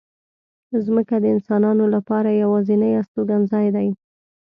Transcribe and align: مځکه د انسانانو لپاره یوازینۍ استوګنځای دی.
مځکه 0.71 1.15
د 1.23 1.25
انسانانو 1.35 1.85
لپاره 1.95 2.39
یوازینۍ 2.43 2.91
استوګنځای 3.01 3.67
دی. 3.75 3.87